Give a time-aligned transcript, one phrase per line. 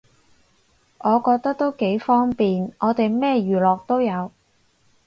[0.97, 4.31] 我覺得都幾方便，我哋咩娛樂都有